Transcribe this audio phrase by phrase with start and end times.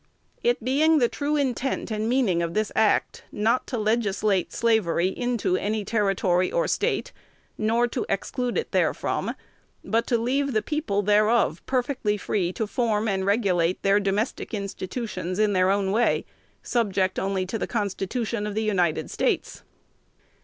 [0.41, 5.57] "It being the true intent and meaning of this act not to legislate slavery into
[5.57, 7.13] any Territory or State,
[7.55, 9.35] nor to exclude it therefrom,
[9.85, 15.37] but to leave the people thereof perfectly free to form and regulate their domestic institutions
[15.37, 16.25] in their own way,
[16.63, 19.61] subject only to the Constitution of the United States."